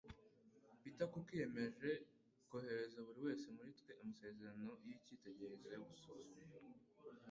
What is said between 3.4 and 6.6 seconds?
muri twe amasezerano y'icyitegererezo yo gusuzuma